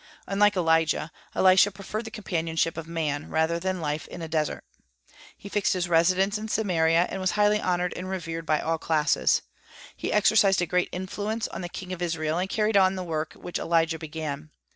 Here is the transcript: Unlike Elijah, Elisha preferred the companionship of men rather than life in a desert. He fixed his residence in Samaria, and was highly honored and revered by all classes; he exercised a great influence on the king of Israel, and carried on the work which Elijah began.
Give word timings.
Unlike 0.25 0.57
Elijah, 0.57 1.11
Elisha 1.35 1.69
preferred 1.69 2.05
the 2.05 2.09
companionship 2.09 2.75
of 2.75 2.87
men 2.87 3.29
rather 3.29 3.59
than 3.59 3.81
life 3.81 4.07
in 4.07 4.23
a 4.23 4.27
desert. 4.27 4.63
He 5.37 5.47
fixed 5.47 5.73
his 5.73 5.87
residence 5.87 6.39
in 6.39 6.47
Samaria, 6.47 7.05
and 7.11 7.21
was 7.21 7.33
highly 7.33 7.61
honored 7.61 7.93
and 7.95 8.09
revered 8.09 8.47
by 8.47 8.61
all 8.61 8.79
classes; 8.79 9.43
he 9.95 10.11
exercised 10.11 10.59
a 10.63 10.65
great 10.65 10.89
influence 10.91 11.47
on 11.49 11.61
the 11.61 11.69
king 11.69 11.93
of 11.93 12.01
Israel, 12.01 12.39
and 12.39 12.49
carried 12.49 12.77
on 12.77 12.95
the 12.95 13.03
work 13.03 13.33
which 13.35 13.59
Elijah 13.59 13.99
began. 13.99 14.49